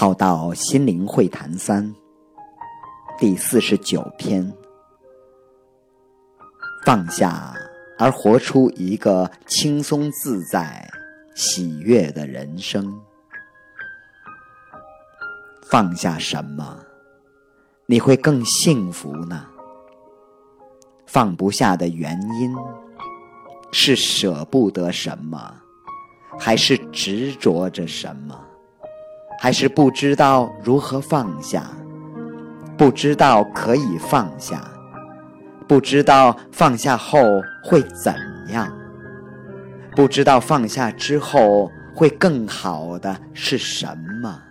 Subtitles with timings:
[0.00, 1.92] 好到心灵会谈三
[3.18, 4.48] 第四十九篇，
[6.86, 7.52] 放下
[7.98, 10.88] 而活出一个轻松自在、
[11.34, 12.96] 喜悦的人生。
[15.62, 16.78] 放下什么，
[17.86, 19.46] 你会更幸福呢？
[21.06, 22.54] 放不下的原因，
[23.72, 25.52] 是舍不得什么，
[26.38, 28.44] 还是执着着什么？
[29.38, 31.62] 还是不知道如何放下，
[32.76, 34.62] 不知道可以放下，
[35.68, 37.20] 不知道放下后
[37.62, 38.12] 会怎
[38.50, 38.68] 样，
[39.94, 43.86] 不知道放下之后会更好的是什
[44.20, 44.42] 么？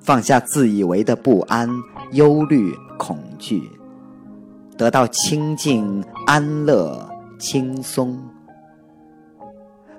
[0.00, 1.68] 放下自以为的不安、
[2.12, 3.70] 忧虑、恐惧，
[4.76, 8.18] 得到清静、安乐、轻松。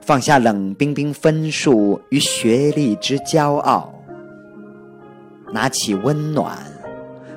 [0.06, 3.92] 放下冷冰冰分数与学历之骄傲，
[5.52, 6.60] 拿起温暖，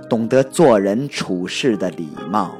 [0.06, 2.55] 懂得做人处事的礼貌，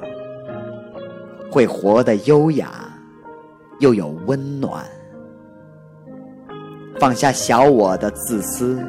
[1.50, 2.91] 会活得优雅
[3.80, 4.83] 又有温暖。
[6.98, 8.83] 放下小我的自私，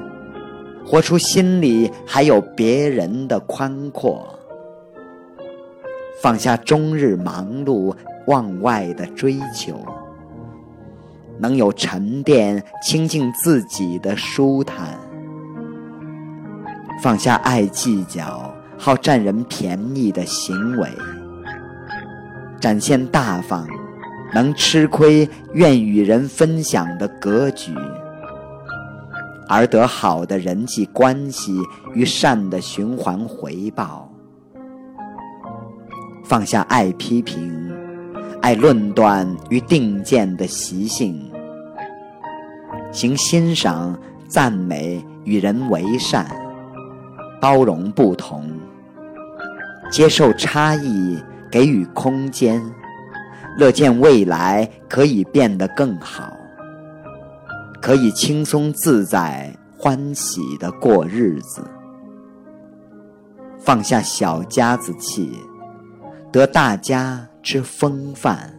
[0.85, 4.25] 活出心里还有别人的宽阔。
[6.21, 7.93] 放下终日忙碌
[8.25, 9.83] 往外的追求。
[11.39, 14.99] 能有沉淀、清净自己的舒坦，
[17.01, 20.89] 放下爱计较、好占人便宜的行为，
[22.59, 23.65] 展现大方、
[24.33, 27.73] 能吃亏、愿与人分享的格局，
[29.47, 31.57] 而得好的人际关系
[31.93, 34.11] 与善的循环回报。
[36.25, 37.73] 放下爱批评、
[38.41, 41.28] 爱论断与定见的习性。
[42.91, 46.25] 行欣赏、赞美，与人为善，
[47.39, 48.49] 包容不同，
[49.91, 51.17] 接受差异，
[51.51, 52.59] 给予空间，
[53.57, 56.33] 乐见未来可以变得更好，
[57.79, 61.63] 可以轻松自在、欢喜的过日子，
[63.59, 65.31] 放下小家子气，
[66.31, 68.51] 得大家之风范，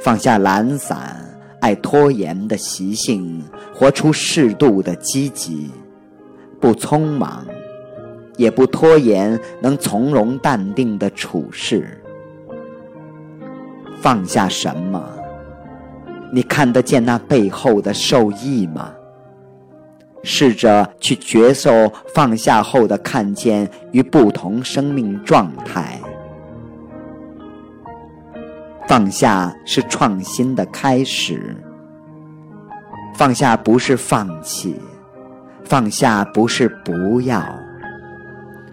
[0.00, 1.19] 放下懒散。
[1.60, 3.42] 爱拖延的习性，
[3.74, 5.70] 活出适度的积极，
[6.58, 7.46] 不匆忙，
[8.36, 12.02] 也不拖延，能从容淡定的处事。
[14.00, 15.04] 放下什么？
[16.32, 18.92] 你看得见那背后的受益吗？
[20.22, 25.98] 试着去觉受放下后的看见与不同生命状态。
[28.90, 31.56] 放下是创新的开始。
[33.14, 34.74] 放下不是放弃，
[35.62, 37.40] 放下不是不要，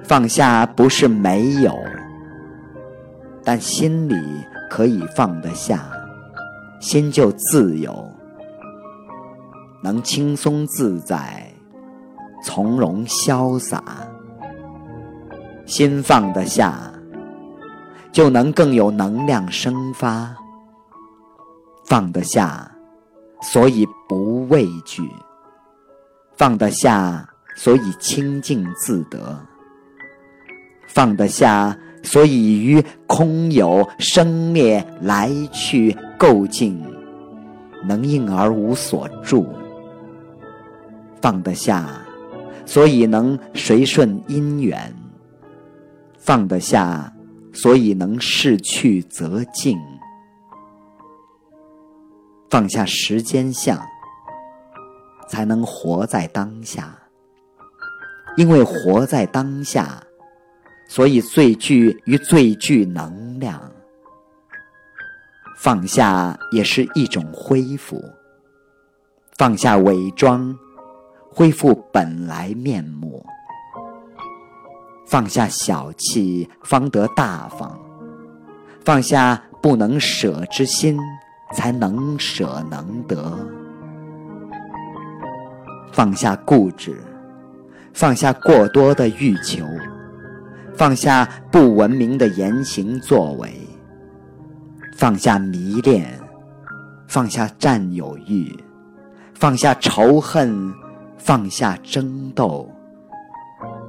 [0.05, 1.71] 放下不是没有，
[3.43, 4.15] 但心里
[4.71, 5.87] 可以放得下，
[6.79, 8.09] 心就自由，
[9.83, 11.47] 能轻松自在，
[12.43, 13.83] 从容潇洒。
[15.67, 16.91] 心放得下。
[18.17, 20.35] 就能更有能量生发，
[21.85, 22.67] 放得下，
[23.43, 25.03] 所以不畏惧；
[26.35, 29.19] 放得下，所以清净自得；
[30.87, 36.83] 放得下，所以于空有生灭来去构境，
[37.85, 39.45] 能应而无所住；
[41.21, 41.87] 放得下，
[42.65, 44.91] 所以能随顺因缘；
[46.17, 47.13] 放得下。
[47.59, 49.79] 所以能逝去则静，
[52.51, 53.83] 放下时间相，
[55.27, 56.95] 才能活在当下。
[58.35, 59.99] 因为活在当下，
[60.87, 63.59] 所以最具与最具能量。
[65.57, 67.99] 放下也是一种恢复，
[69.35, 70.55] 放下伪装，
[71.31, 73.25] 恢复本来面目。
[75.07, 77.71] 放下小气，方得大方；
[78.83, 80.99] 放下不能舍之心，
[81.53, 83.33] 才能舍能得。
[85.93, 87.01] 放下固执，
[87.93, 89.65] 放下过多的欲求，
[90.75, 93.65] 放下不文明的言行作为，
[94.97, 96.19] 放下迷恋，
[97.07, 98.53] 放下占有欲，
[99.33, 100.73] 放下仇恨，
[101.17, 102.69] 放下争斗。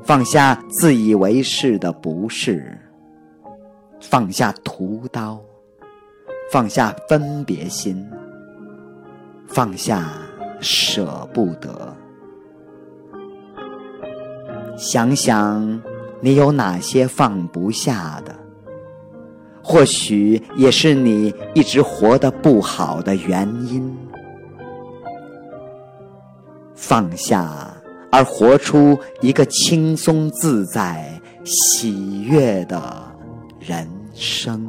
[0.09, 2.79] 放下自以为是的不是，
[4.01, 5.39] 放下屠刀，
[6.51, 8.09] 放下分别心，
[9.47, 10.11] 放下
[10.61, 11.95] 舍不得。
[14.79, 15.79] 想想
[16.23, 18.35] 你有哪些放不下的，
[19.63, 23.95] 或许也是你一直活得不好的原因。
[26.75, 27.71] 放下，
[28.11, 31.09] 而活出一个轻松自在、
[31.45, 33.17] 喜悦的
[33.61, 34.69] 人生。